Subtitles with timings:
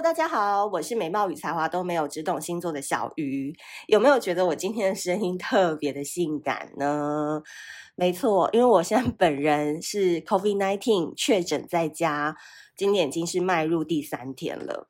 [0.00, 3.52] 大家好，我是美貌与才华都没有，只懂星座的小鱼。
[3.88, 7.42] 有没有觉得我今天的声音特别的性感呢？
[7.96, 12.36] 没错，因为我现在本人是 COVID-19 确诊在家，
[12.76, 14.86] 今天已经是迈入第三天了。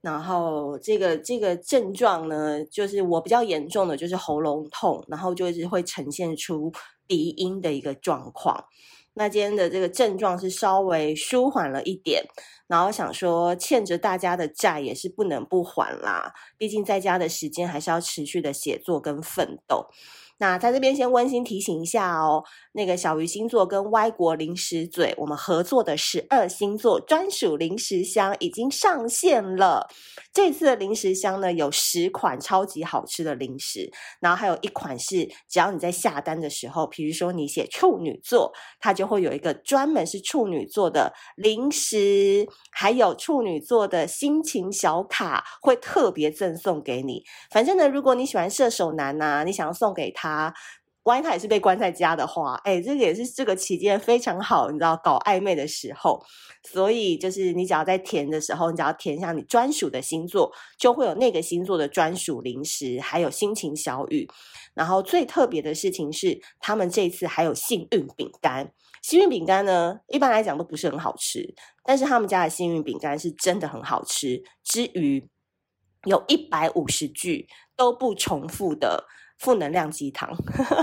[0.00, 6.72] 然后这个这个症状呢，就是我比较严重的就是喉咙痛，然后就是会呈现出
[7.08, 8.66] 鼻音的一个状况。
[9.14, 12.24] 那今天的这个症状是稍微舒缓了一点，
[12.66, 19.86] 然后想说欠着大家的债也是不能不还啦，毕竟在家的时间还是要持续的写作跟奋斗。
[20.38, 22.42] 那在这边先温馨提醒一下哦，
[22.72, 29.88] 那个小鱼星座跟歪国零食嘴我们合作的十二星座专属零食箱已经上线了。
[30.32, 47.22] 这次的零食箱呢，有十款超级好吃的零食，然后还有一款是只要你在下单的时候，比如说你写处女座，它就会有一个专门是处女座的零食，还有处女座的心情小卡会特别赠送给你。
[47.50, 50.21] 反正呢，如果你喜欢射手男呐、你想要送给他。
[50.22, 50.54] 他
[51.02, 56.24] 万一他也是被关在家的话，哎，这个也是这个期间非常好，你知道搞暧昧的时候，
[56.72, 64.28] 所以就是你只要在填的时候，你只要填一下你专属的星座，就会有那个星座的专属零食，还有心情小语。
[64.74, 68.72] 然后最特别的事情是，他们这次还有幸运饼干。
[69.02, 75.28] 幸运饼干呢，一般来讲都不是很好吃，但是他们家的幸运饼干是真的很好吃，之余
[76.04, 79.08] 有一百五十句都不重复的。
[79.42, 80.30] 负能量鸡汤，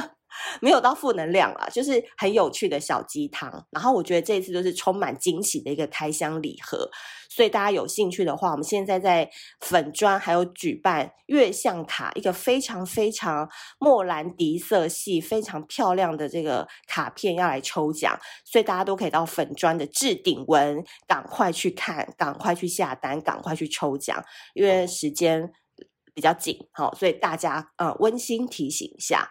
[0.61, 3.65] 没有到负能量啦，就是很有趣的小鸡汤。
[3.71, 6.89] 然后我觉得这一次就是充满惊喜的一个开箱礼盒，
[7.29, 9.29] 所以大家有兴趣的话，我们现在在
[9.61, 13.49] 粉砖还有举办月相卡，一个非常非常
[13.79, 24.21] 莫兰迪色系、非常漂亮的这个卡片要来抽奖，所以大家都可以到粉砖的置顶文赶快去看，赶快去下单，赶快去抽奖，
[24.53, 25.53] 因为时间。
[26.19, 29.29] 比较紧，好，所以大家呃温馨提醒一下。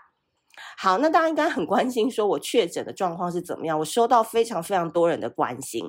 [0.78, 3.78] 好，那大家应该很关心，说我确诊的状况是怎么样？
[3.78, 5.84] 我收到非常非常多人的关心，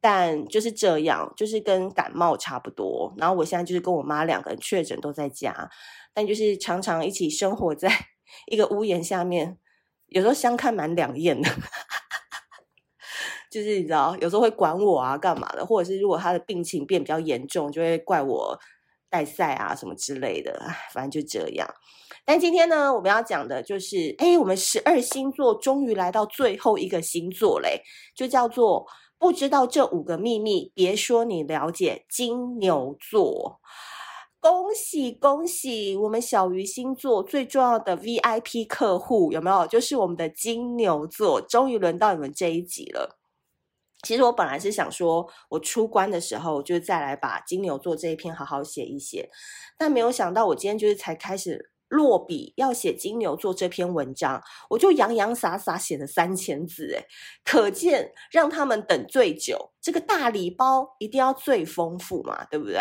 [0.00, 3.12] 但就是这样，就是跟感冒差不多。
[3.16, 5.68] 然后我现在就是跟我妈两个人确诊都在家，
[6.14, 7.90] 但就是常常一起生活在
[8.46, 9.58] 一个屋檐下面，
[10.06, 11.50] 有时候相看蛮两厌的。
[13.50, 15.66] 就是你知道，有时候会管我啊，干嘛的？
[15.66, 18.58] 或者是如果他的病情变比较严重，就会怪我。
[19.10, 20.60] 带赛啊，什么之类的，
[20.92, 21.68] 反正就这样。
[22.24, 27.82] 但今天呢，我们要讲的就是，哎，我们十二星座终于来到最后一个星座嘞，
[28.16, 28.84] 就叫做
[29.18, 33.60] 不知道这五个秘密，别说你了解金牛座。
[34.40, 39.66] 恭喜恭喜，我们小鱼星座最重要的 VIP 客户有没有？
[39.66, 43.18] 就是我们的金牛座，终于轮到你们这一集了。
[44.02, 49.30] 其实我本来是想说，我出关的时候就再来把金牛座这一篇好好写一写，
[49.76, 57.06] 但没有想到我今天就是才开始落笔要写金牛座这篇文章，我就洋洋洒洒写了三千字，诶，
[57.44, 62.80] 可见让他们等最久，这个大礼包一定要最丰富嘛，对不对？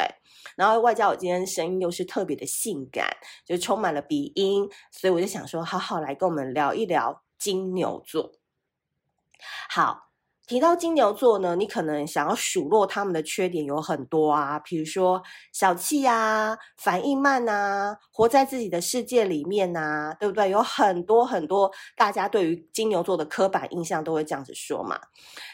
[0.55, 3.07] 然后外加我今天声音又是特别的性感，
[3.45, 8.33] 就充满了鼻音，所以我就想说，好好来跟我们聊一聊金牛座，
[9.69, 10.04] 好。
[10.47, 20.51] 提到金牛座呢，你可能想要数落他们的缺点有很多啊，比如说小气啊、反应慢啊、活在自己的世界里面啊，对不对？
[20.51, 25.00] 有很多很多大家对于金牛座的刻板印象都会这样子说嘛。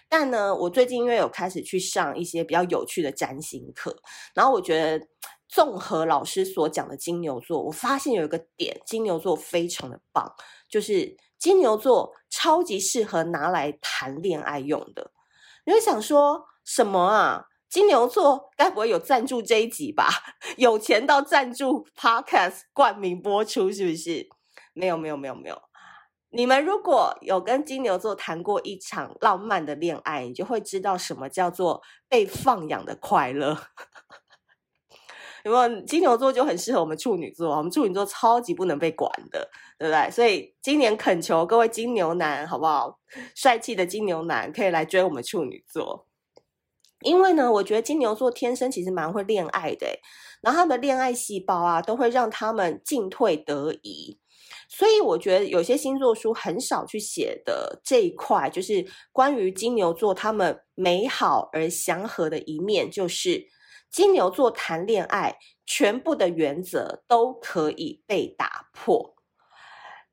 [0.10, 3.96] 但呢，我最近因为有开始去上一些比较有趣的占星课，
[4.34, 5.08] 然后我觉得
[5.48, 10.34] 综合老师所讲的金牛座，我发现有一个点，金牛座非常的棒，
[10.70, 11.16] 就是。
[11.42, 15.10] 金牛座超级适合拿来谈恋爱用的，
[15.66, 17.48] 你会想说什么啊？
[17.68, 20.08] 金牛座该不会有赞助这一集吧？
[20.58, 24.30] 有钱到赞助 Podcast 冠名播出是不是？
[24.74, 25.60] 没有没有没有没有。
[26.30, 33.58] 你们如果有跟金牛座谈过一场浪漫的恋爱，你就会知道什么叫做被放养的快乐。
[35.44, 35.82] 有没有？
[35.86, 39.50] 金牛座就很适合我们处女座，我们处女座超级不能被管的，
[39.80, 40.12] 对不对？
[40.12, 43.00] 所以今年恳求各位金牛男，好不好？
[43.36, 46.08] 帅气的金牛男可以来追我们处女座，
[47.02, 49.88] 因为呢，我觉得金牛座天生其实蛮会恋爱的，
[50.42, 54.20] 然后他们的恋爱细胞啊，都会让他们进退得宜。
[54.70, 63.48] 所以我觉得有些星座书很少去写的这一块，就是关于金牛座他们美好而祥和的一面，就是。
[63.92, 69.16] 金牛座谈恋爱，全部的原则都可以被打破。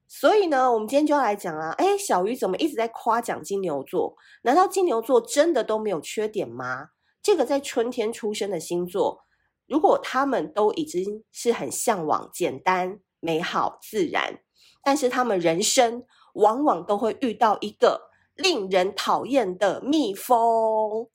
[0.09, 4.17] 所以呢，我们今天就要来讲啊，哎，小鱼怎么一直在夸奖金牛座？
[4.43, 6.89] 难道金牛座真的都没有缺点吗？
[7.23, 9.25] 这个在春天出生的星座，
[9.67, 14.41] 如果他们都已经是很向往简单、美好、自然，
[14.83, 16.05] 但是他们人生
[16.35, 21.11] 往往都会遇到一个令人讨厌的蜜蜂。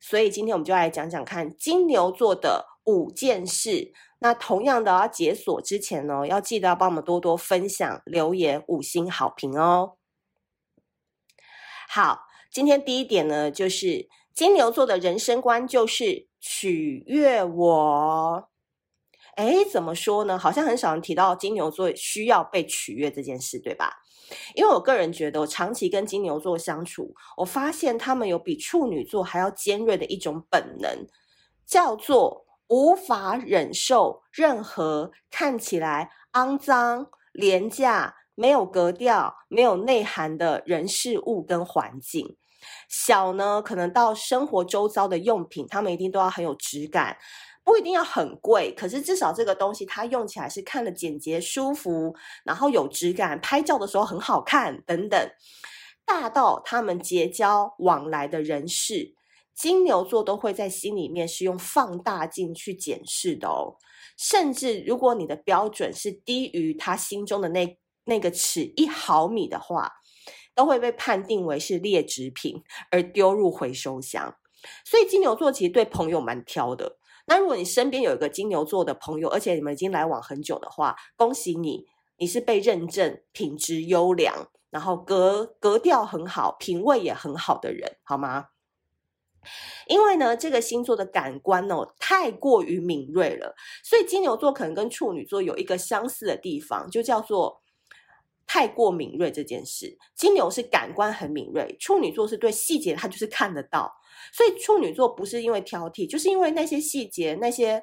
[0.00, 3.92] 所以今天我们就来讲讲看金牛座的五件事。
[4.20, 9.96] 那同样的，要解锁之前呢，要记得要帮我们多多分享、留言、五星好评哦。
[11.88, 18.48] 好，今天第一点呢，就是金牛座的人生观就是取悦我。
[19.38, 20.36] 哎，怎么说呢？
[20.36, 23.92] 好像很少人提到金牛座需要被取悦这件事，对吧？
[24.56, 31.06] 因为我个人觉得，我长期跟金牛座相处，我发现他们有比处女座还要尖锐的一种本能，
[31.64, 32.46] 叫做。
[32.70, 42.36] 无法忍受任何看起来肮脏、廉价、没有格调、没有内涵的人事物跟环境。
[42.86, 47.16] 小呢，可能到生活周遭的用品，他们一定都要很有质感，
[47.68, 55.30] 不一定要很贵，可是至少这个东西它用起来是看了简洁舒服，然后有质感，拍照的时候很好看等等。
[56.06, 59.14] 大到他们结交往来的人士。
[59.54, 63.76] 金牛座都会在心里面是用放大镜去检视的哦，
[64.16, 69.92] 甚至如果你的标准是低于他心中的那那个尺一毫米的话，
[70.54, 74.36] 都会被判定为是劣质品而丢入回收箱。
[74.86, 76.96] 所以金牛座其实对朋友蛮挑的。
[77.28, 81.84] 那如果你身边有一个金牛座的朋友，而且你们已经来往很久的话，恭喜你，
[82.16, 88.46] 你是被认证品质优良，然后格格调很好，品味也很好的人，好吗？
[89.86, 93.54] 因为呢，这个星座的感官哦太过于敏锐了，
[93.84, 97.60] 所以金牛座可能跟处女座有一个相似的地方，就叫做
[98.48, 99.96] 太过敏锐这件事。
[100.16, 103.94] 金牛是感官很敏锐，处女座是对细节他就是看得到，
[104.32, 107.80] 所以处女座不是因为挑剔，就是因为那些细节那些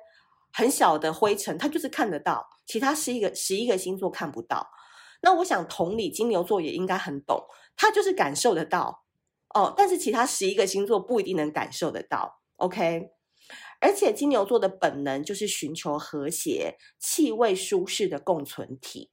[0.52, 4.68] 很小的灰尘，他就是看得到，其他十一个十一个星座看不到。
[5.22, 7.46] 那我想同理，金牛座也应该很懂，
[7.78, 9.06] 他就是感受得到。
[9.54, 13.12] 哦，但是其他十一个星座不一定能感受得到，OK？
[13.80, 19.12] 而且金牛座的本能就是寻求和谐、气味舒适的共存体。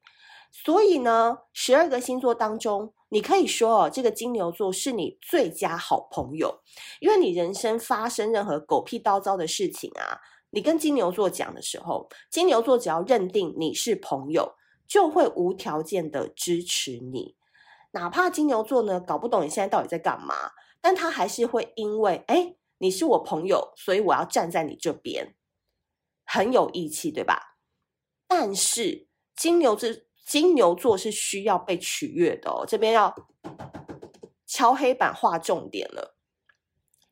[0.53, 6.61] 所以呢，十二个星座当中，你可以说哦，这个金牛座是你最佳好朋友，
[7.01, 10.21] 因为你人生发生任何狗屁叨糟的事情啊，
[10.51, 14.55] 你跟金牛座讲的时候，金牛座只要认定你是朋友，
[14.87, 17.35] 就会无条件的支持你。
[17.93, 20.53] 哪怕金牛座呢，搞不懂你现在到底在干嘛，
[20.83, 25.35] 但他还是会因为，哎，你是我朋友，所以我要站在你这边，
[26.25, 27.57] 很有义气，对吧？
[28.29, 29.89] 但是金牛座，
[30.25, 33.15] 金牛座是需要被取悦的哦，这边要
[34.47, 36.17] 敲黑板画重点了。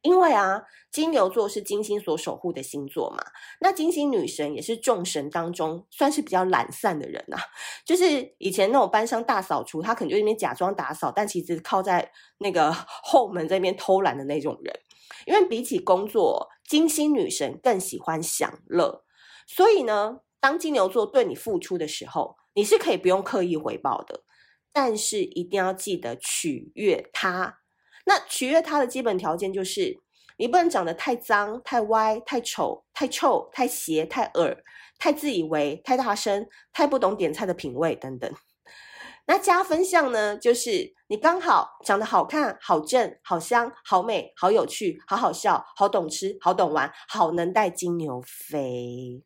[0.03, 3.23] 因为啊，金牛座是金星所守护的星座嘛，
[3.61, 7.39] 那金星女神也是众神当中算是比较懒散的人啊。
[7.85, 12.73] 就是以前那种班上大扫除，她可能就那边假装打扫，但其实靠在那个
[13.05, 14.81] 后门这边偷懒的那种人。
[15.27, 19.05] 因为比起工作，金星女神更喜欢享乐，
[19.47, 24.25] 所以呢，当金牛座对你付出的时候，你是可以不用刻意回报的，
[24.73, 27.59] 但是一定要记得取悦他。
[28.07, 30.01] 那取悦他的基本条件就是，
[30.39, 34.57] 你不能长得太脏、太歪、太丑、太臭、太邪、太恶、
[34.99, 38.33] 太自以为、太大声、太不懂点菜的品味等等。
[39.27, 49.23] 那加分项呢，就是你刚好长得好看、好正、好香、好美、好有趣、好好笑、好懂吃、好懂玩、好能带金牛飞。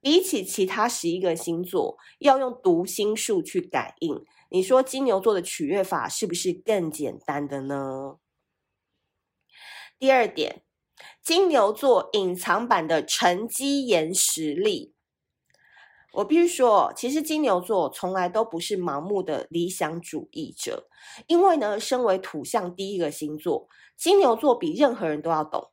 [0.00, 4.24] 比起其他十一个星座，要用读心术去感应。
[4.50, 8.16] 你说金牛座的取悦法是不是更简单的呢？
[9.98, 10.62] 第二点，
[11.22, 14.94] 金牛座隐藏版的沉积岩实力。
[16.12, 20.88] 我必须说，其实金牛座从来都不是盲目的理想主义者，
[21.26, 25.70] 因为呢，身为土象第一个星座，金牛座比任何人都要懂，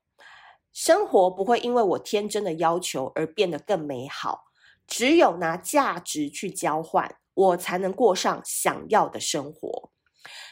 [0.73, 4.45] 生活不会因为我天真的要求而变得更美好，
[4.85, 7.15] 只有拿价值去交换。
[7.35, 9.89] 我才能过上想要的生活。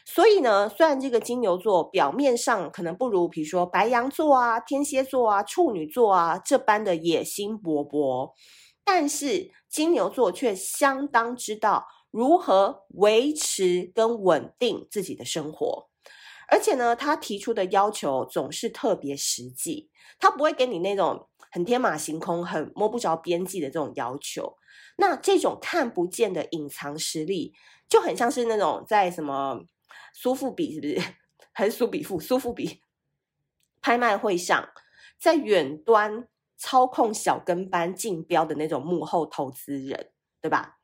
[0.04, 8.32] 所以呢，虽然这个金牛座表面上可能不如，比如说白羊座啊、天蝎座啊、处女座啊这般的野心勃勃，
[8.84, 15.91] 但是金牛座却相当知道如何维持跟稳定自己的生活。
[16.52, 19.90] 而且呢，他提出的要求总是特别实际，
[20.20, 24.58] 他不会给你那种很天马行空、很摸不着边际的这种要求。
[24.98, 27.54] 那这种看不见的隐藏实力，
[27.88, 29.62] 就很像是那种在什么
[30.14, 31.02] 苏富比是不是？
[31.54, 32.20] 还是苏比富？
[32.20, 32.82] 苏富比
[33.82, 34.70] 拍卖会上，
[35.18, 36.28] 在远端
[36.58, 40.80] 操控小跟班竞标的那种幕后投资人，对吧？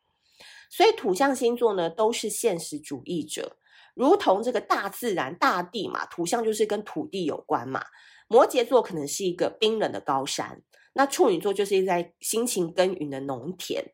[0.69, 3.56] 所以土象星座呢，都是现实主义者，
[3.97, 7.83] 如同这个大自然、大地嘛，土象就是跟土地有关嘛。
[8.27, 10.61] 摩羯座可能是一个冰冷的高山，
[10.93, 13.93] 那处女座就是在辛勤耕耘的农田，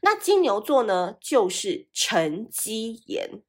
[0.00, 3.42] 那金牛座呢，就是沉积岩。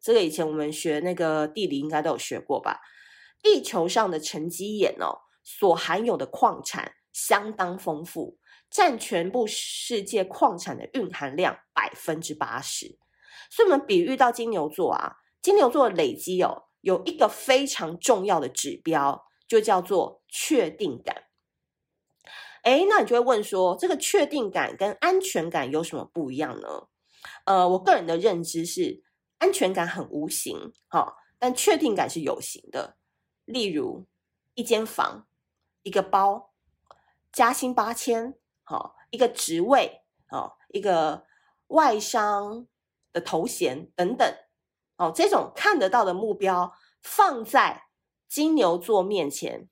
[0.00, 2.80] 这个以前我们学那个地理应该都有学过吧？
[3.42, 8.38] 地球上的沉积岩哦，所含有的矿产相当丰富，
[8.70, 12.98] 占全部世界矿产的蕴含量百分之八十。
[13.50, 21.26] 所以，我们比喻到金牛座啊，金牛座累积哦，有一个非常重要的指标，就叫做确定感。
[22.64, 26.88] 诶，那你就会问说，这个确定感跟安全感有什么不一样呢？
[27.44, 29.04] 呃，我个人的认知是。
[29.38, 32.96] 安全感很无形，哈，但确定感是有形的。
[33.44, 34.06] 例如，
[34.54, 35.28] 一间房、
[35.82, 36.54] 一个包、
[37.30, 40.00] 加薪八千，好，一个职位，
[40.30, 41.26] 哦，一个
[41.66, 42.66] 外商
[43.12, 44.26] 的头衔等等，
[44.98, 46.72] 哦，这种看得到的目标
[47.02, 47.84] 放在
[48.28, 49.68] 金牛座面前，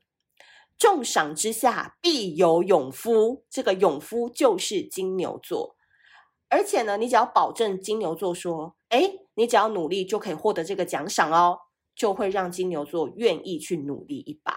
[0.79, 3.45] 重赏之下必有勇夫。
[3.49, 5.77] 这个勇夫就是金牛座，
[6.49, 11.59] 而且呢，你只要保证金牛座说，诶你只要努力就可以获得这个奖赏哦，
[11.95, 14.57] 就会让金牛座愿意去努力一把。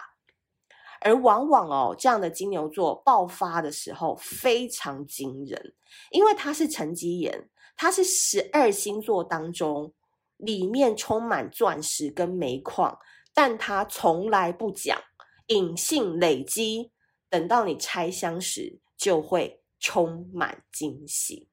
[0.99, 5.75] 而往往哦，这样的金牛座爆发的时候非常惊人，
[6.11, 9.93] 因为他是沉积岩，他是十二星座当中
[10.37, 12.99] 里面充满钻石跟煤矿，
[13.33, 15.01] 但他从来不讲，
[15.47, 16.91] 隐性累积，
[17.29, 21.49] 等到你拆箱时就会充满惊喜。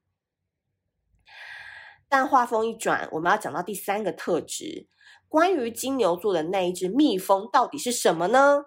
[2.09, 4.87] 但话锋一转，我们要讲到第三个特质，
[5.29, 8.67] 关于金牛座的那一只蜜蜂到底是什么呢？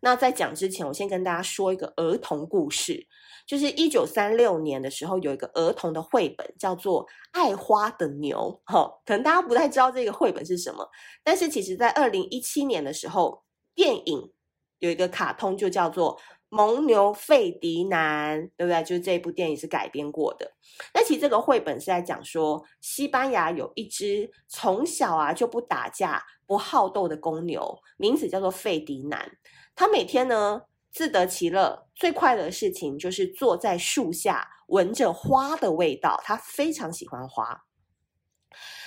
[0.00, 3.06] 那在讲之前，我先跟大家说一个儿童故事，
[3.46, 8.60] 就是一九三六年的时候，有一个儿童的绘本叫做《爱花的牛》。
[8.72, 10.86] 哈，可能大家不太知道这个绘本是什么，
[11.22, 14.32] 但是其实在二零一七年的时候，电影
[14.80, 16.18] 有一个卡通就叫做。
[16.48, 18.80] 蒙牛费迪南，对不对？
[18.84, 20.48] 就是这部电影是改编过的。
[20.94, 29.36] 那其实这个绘本是在讲说，西班牙有一只从小啊就不打架、不好斗的公牛，名字叫做费迪南。
[29.74, 30.62] 他每天呢
[30.96, 36.18] 自得其乐，最快乐的事情就是坐在树下闻着花的味道。
[36.24, 37.66] 他非常喜欢花。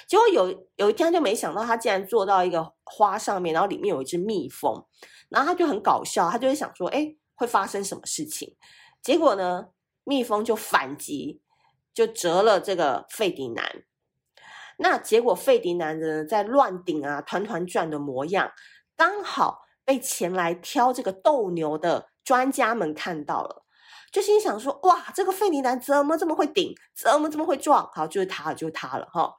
[0.08, 4.84] 结果有有一天就没想到，他竟然坐到一个花上面，然后里面有一只蜜蜂，
[5.30, 7.16] 然后他就很搞笑，他就会想说，哎。
[7.40, 8.58] 会发生什么事情？
[9.02, 9.70] 结果呢，
[10.04, 11.42] 蜜蜂就反击，
[11.94, 13.86] 就折了这个费迪南。
[14.78, 18.52] 那结果费迪南呢，在乱顶啊，团团转的模样，
[18.98, 23.64] 刚好被前来挑这个斗牛的专家们看到了，
[24.12, 26.76] 就心想说：哇，这个费迪南怎么这么会顶？
[26.96, 27.90] 怎么这么会撞？
[27.92, 29.34] 好，就是他，就是他了哈。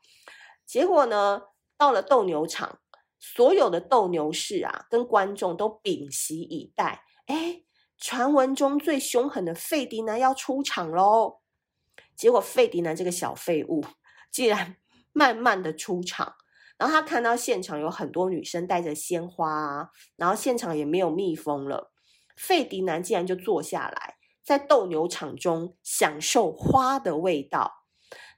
[0.66, 1.42] 结果呢，
[1.78, 2.80] 到了斗牛场，
[3.20, 7.04] 所有的斗牛士啊，跟观众都屏息以待。
[7.26, 7.62] 哎。
[8.02, 11.40] 传闻中最凶狠的费迪南要出场喽！
[12.16, 13.84] 结果费迪南这个小废物
[14.32, 14.78] 竟然
[15.12, 16.36] 慢慢的出场，
[16.80, 21.92] 然后他看到现场有很多女生带着鲜花啊，然后现场也没有蜜蜂了，
[22.38, 27.84] 费迪南竟然就坐下来在斗牛场中享受花的味道，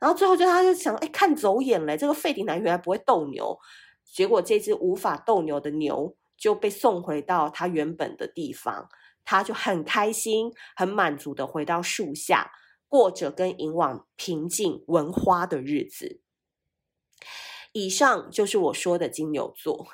[0.00, 3.56] 然后最后就他就想，哎，看走眼了，这个费迪南原来不会斗牛，
[4.04, 8.88] 结果这只无法斗牛的牛就被送回到他原本的地方。
[9.24, 12.50] 他就很开心、很满足的回到树下，
[12.88, 16.21] 过着跟以往平静闻花的日子。
[17.72, 19.88] 以上就是我说的金牛座。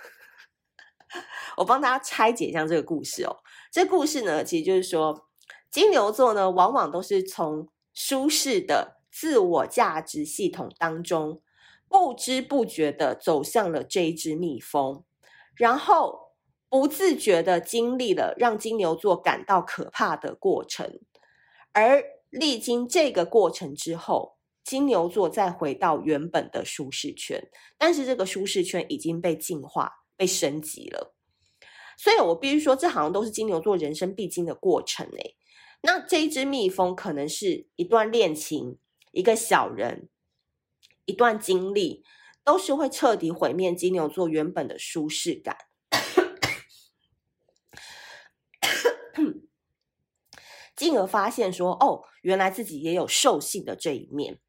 [1.58, 3.36] 我帮大家拆解一下这个故事哦。
[3.72, 5.28] 这故事呢，其实就是说，
[5.70, 11.42] 金牛座呢，往往都是从舒适的自我价值系统当中，
[11.88, 15.04] 不知不觉的走向了这一只蜜蜂，
[15.56, 16.28] 然后。
[16.70, 21.00] 不自觉的经历了让金牛座感到可怕的过程，
[21.72, 24.36] 而历经这个过程之后，
[24.68, 27.48] 金牛座再回到原本的舒适圈，
[27.78, 31.16] 但是这个舒适圈已经被进化、被升级了。
[31.96, 35.36] 所以我必须说，这好像都是金牛座人生必经的过程诶。
[35.80, 38.76] 那这一只蜜蜂可能是一段恋情、
[39.12, 40.10] 一个小人、
[41.06, 42.04] 一段经历，
[42.44, 45.56] 都是会彻底毁灭金牛座原本的舒适感。
[50.76, 54.40] 进而发现说，哦，原来自己也有兽性的这一面。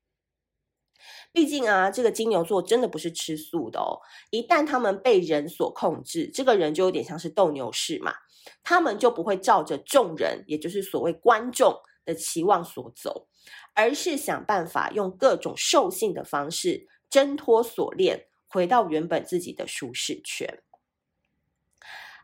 [1.32, 4.02] 毕竟啊，这个金牛座真的不是吃素的哦。
[4.32, 8.14] 一旦他们被人所控制，这个人就有点像是斗牛士嘛，
[8.64, 13.28] 他们就不会照着众人，也就是所谓观众的期望所走，
[13.76, 20.62] 而是想办法用各种兽性的方式挣脱锁链，回到原本自己的舒适圈。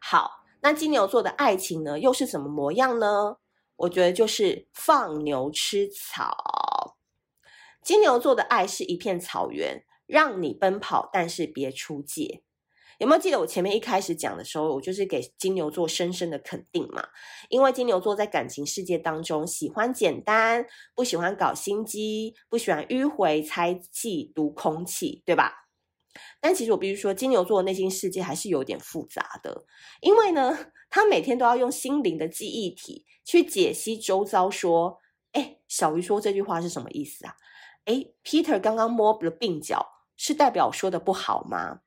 [0.02, 3.38] 好，那金牛座的爱情呢，又是什么模样呢？
[3.76, 6.55] 我觉得就是放牛吃草。
[7.86, 12.42] 金牛座的爱是一片草原，让你奔跑，但是别出界。
[12.98, 17.10] 有没有记得我前面一开始讲的时候，我就是给金牛座深深的肯定嘛？
[17.48, 20.66] 因为金牛座在感情世界当中喜欢简单，
[20.96, 25.68] 不喜欢搞心机，不喜欢迂回猜忌、读空气，对吧？
[26.42, 29.64] 但其实我必须说，金牛座的内心世界还是有点复杂的，
[30.02, 30.58] 因为呢，
[30.90, 34.98] 他每天都要用心灵的记忆体去解析周遭，说
[35.34, 37.36] ：“哎，小鱼说这句话是什么意思啊？
[37.86, 41.82] 哎，Peter 刚刚摸了鬓角，是代表说的不好吗？”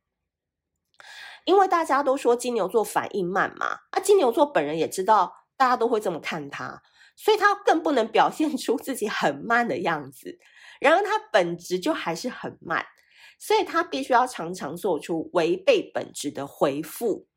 [1.45, 6.83] 因为大家都说金牛座反应慢嘛，啊，金牛座本人也知道大家都会这么看他，
[7.17, 10.38] 所以他更不能表现 出自己很慢的样子。
[10.81, 12.85] 然而他本质就还是很慢。
[13.40, 17.28] 所以他必须要常常做出违背本质的回复，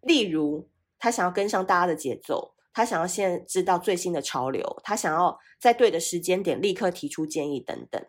[0.00, 8.04] 例如他想要跟上大家的节奏，他想要先知道最新的潮流，他想要在对的时间点立刻提出建议等等。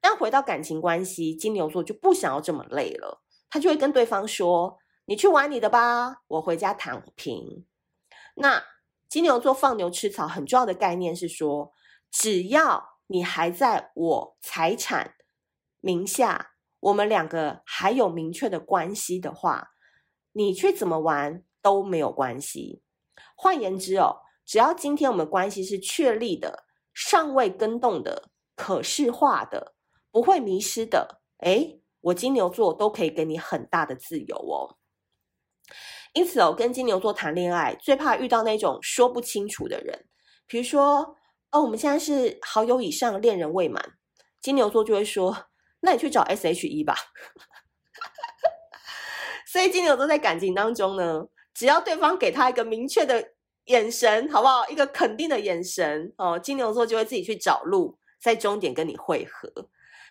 [0.00, 7.66] 但回到感情关系，金牛座就不想要这么累了，他就会跟对方说：“你去玩你的吧，我回家躺平。”
[8.36, 8.62] 那
[9.08, 11.72] 金牛座放牛吃草很重要的概念是说，
[12.10, 15.14] 只要你还在我财产
[15.80, 19.70] 名下，我们两个还有明确的关系的话，
[20.32, 22.82] 你去怎么玩都没有关系。
[23.36, 29.74] 换言之哦，只要今天我们关系是确立的、尚未更动的、可视化的、
[30.10, 34.76] 不会迷失的，诶，我金牛座都可以给你很大的自由哦。
[36.12, 40.06] 因此哦，跟金牛座谈恋爱最怕遇到那种说不清楚的人，
[40.46, 41.16] 比如说
[41.50, 43.98] 哦，我们现在是好友以上，恋人未满，
[44.40, 45.48] 金牛座就会说。
[45.80, 46.96] 那你去找 SHE 吧。
[49.46, 53.32] 所以金牛座在感情当中呢，只要对方给他一个明确的
[53.64, 54.68] 眼神，好不好？
[54.68, 59.50] 一个肯定的眼神哦，金牛座就会自己去找路，在终点跟你会合。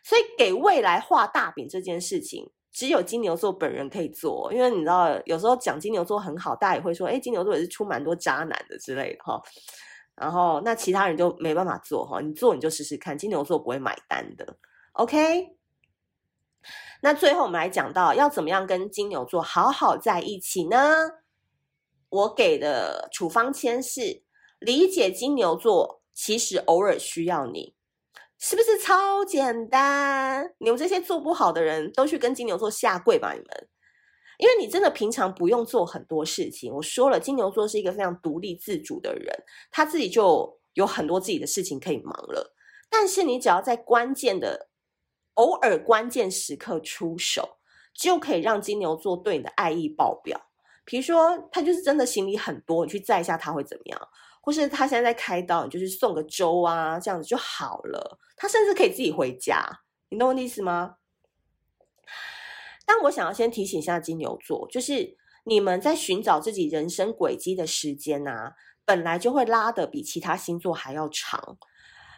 [0.03, 4.51] 所以给未来画大饼这件事情，只有金牛座本人可以做。
[4.51, 9.39] 因为你知道，有时候讲金牛座很好，大家也会说，哎，金牛座也是出蛮多渣男的之类的哈。
[10.15, 14.57] 然后那其他人就没办法做哈，你做你就试试看，金牛座不会买单的。
[14.93, 15.57] OK，
[17.01, 20.77] 那最后我们来讲到要怎么样跟金牛座好好在一起呢？
[22.09, 24.23] 我给的处方签是
[24.59, 27.75] 理解金牛座，其实偶尔需要你，
[28.37, 30.53] 是不是超简单？
[30.59, 33.69] 你们这些做不好的人都去跟金牛座下跪吧，你们！
[34.37, 36.73] 因为你真的平常不用做很多事情。
[36.73, 39.33] 我说了，金牛座是一个非常独立自主的人，
[39.71, 42.53] 他自己就有很多自己的事情可以忙了。
[42.89, 44.69] 但是你只要在关键的
[45.35, 47.57] 偶尔关键时刻出手，
[47.93, 50.49] 就可以让金牛座对你的爱意爆表。
[50.85, 53.99] 比如说，他就是真的行李很多，你去载一下他会怎么样？
[54.41, 58.19] 或是他现在在开刀，你就是送个粥啊，这样子就好了。
[58.37, 60.97] 他甚至可以自己回家，你懂我的意思吗？
[62.85, 68.53] 但我想要先提醒一下金牛座，就是你们在寻找自己人生轨迹的时间啊，
[68.85, 71.57] 本来就会拉得比其他星座还要长。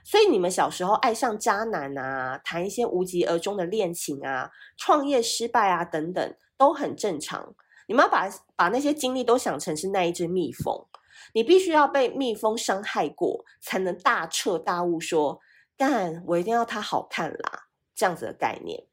[0.03, 7.55] 所以你们小时候爱上渣男啊，谈一些无疾而终的恋情啊，创业失败啊等等，都很正常。
[7.87, 10.85] 你们要把把那些经历都想成是那一只蜜蜂，
[11.33, 15.39] 你必须要被蜜蜂伤害过，才能大彻大悟说，
[15.75, 18.85] 干，我一定要它好看啦，这样子的概念。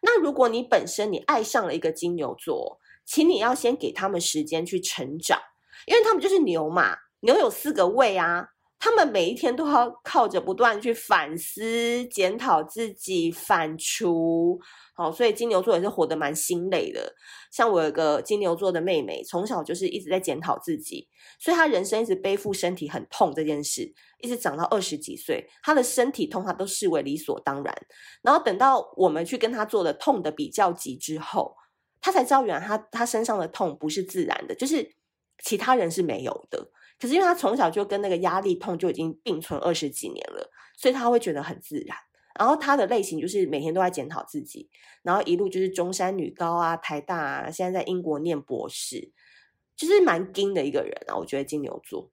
[0.00, 5.38] 那如果你本身你爱上了一个金牛座，请你要先给他们时间去成长，
[5.86, 8.51] 因为他们就是牛嘛，牛有四个胃啊。
[8.84, 14.58] 他们每一天都要靠着不断去反思、检讨自己、反刍，
[14.96, 17.14] 好，所以金牛座也是活得蛮心累的。
[17.52, 27.72] 像我有个金牛座的妹妹，从小就是一直在检讨自己，所以她人生一直背负身体很痛这件事，一直长到二十几岁，她的身体痛她都视为理所当然。
[28.20, 31.54] 然后等到我们去跟她做了痛的比较级之后，
[32.00, 34.96] 她才知道原来她她身上的痛不是自然的，就是
[35.44, 36.72] 其他人是没有的。
[37.02, 41.98] 可是因为他从小就跟那个压力痛就已经并存二十几年了，所以他会觉得很自然。
[42.38, 44.70] 然后他的类型就是每天都在检讨自己，
[45.02, 49.10] 然后一路就是中山女高啊、台大啊，现在在英国念博士，
[49.74, 51.16] 就是蛮金的一个人啊。
[51.16, 52.12] 我觉得金牛座，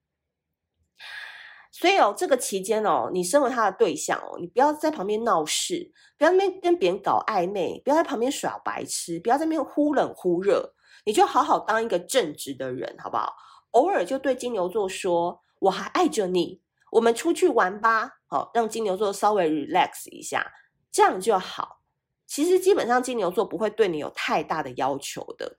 [1.72, 10.74] 所以哦，这个期间哦，你身为他的对象哦，你不要在旁边闹事，不要在那边跟别人搞暧昧，不要在旁边耍白痴，不要在那边忽冷忽热，
[11.06, 13.32] 你就好好当一个正直的人，好不好？
[13.72, 20.52] 偶尔就对金牛座说：“我还爱着你，我们出去玩吧。”好，让金牛座稍微 relax 一下，
[20.92, 21.82] 这样就好。
[22.28, 25.58] 其实基本上金牛座不会对你有太大的要求的，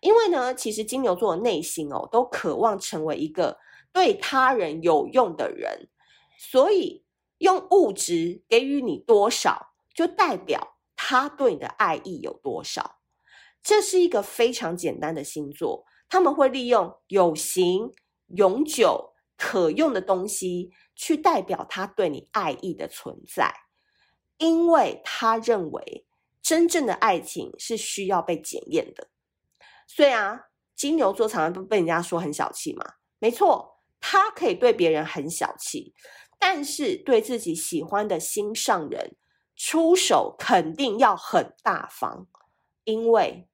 [0.00, 3.58] 因为呢，其实金牛座的内心哦，都渴望成为一个
[3.92, 5.88] 对他人有用的人，
[6.38, 7.04] 所以
[7.38, 13.00] 用物质给予你多少，就代表他对你的爱意有多少。
[13.62, 15.84] 这是一个非常简单的星座。
[16.08, 17.92] 他们会利用有形、
[18.28, 23.54] 永久、可用的东西去代表他对你爱意的存在，
[24.38, 26.06] 因为他认为
[26.40, 29.08] 真正的爱情是需要被检验的。
[29.86, 35.94] 所以啊，金牛座常常都被人家说很小气嘛，没错，他可以对别人很小气，
[36.38, 39.16] 但是对自己喜欢的心上人
[39.56, 42.26] 出手肯定要很大方，
[42.84, 43.47] 因为。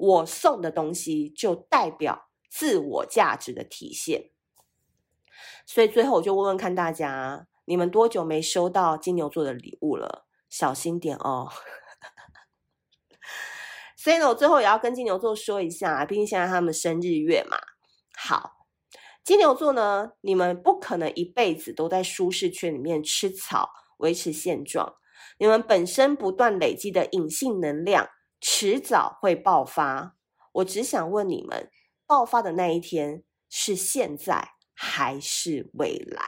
[0.00, 4.30] 我送的东西就代表自我价值的体现，
[5.66, 10.26] 所以最后我就问问看大家，你们多久没收到金牛座的礼物了？
[10.48, 11.50] 小心点哦。
[13.94, 17.58] 所以呢，我最后也要跟金牛座说一下，毕竟现在他们生日月嘛。
[18.16, 18.66] 好，
[19.22, 24.94] 金牛座呢，你们不可能一辈子都在舒适圈里面吃草，维持现状。
[25.38, 28.08] 你们本身不断累积的隐性能量。
[28.40, 30.16] 迟早会爆发，
[30.52, 31.70] 我只想问你们：
[32.06, 36.24] 爆发的那一天是现在还是未来？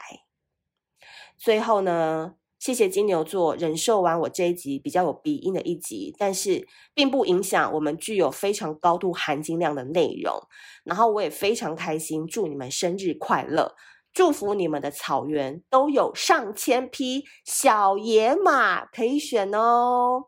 [1.38, 10.46] 最后呢，谢谢金牛座忍受完我这一集比较有鼻音的一集，但是并不影响我们具有非常高度含金量的内容。
[10.84, 13.74] 然后我也非常开心，祝你们生日快乐，
[14.12, 20.26] 祝福你们的草原都有上千匹小野马可以选哦。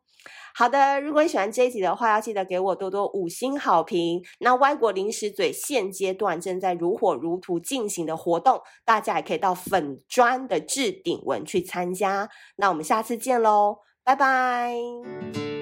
[0.57, 4.23] 好的，如果你喜欢这一集的话，要记得给我多多五星好评。
[4.39, 12.31] 那歪国零食嘴现阶段正在如火如荼进行的活动，大家也可以到粉专的置顶文去参加。
[12.57, 15.54] 那我们下次见喽，拜拜。